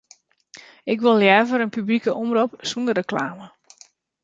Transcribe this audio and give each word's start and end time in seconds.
Ik 0.93 1.01
wol 1.01 1.15
leaver 1.17 1.59
in 1.61 1.69
publike 1.69 2.13
omrop 2.13 2.51
sonder 2.59 2.93
reklame. 2.93 3.47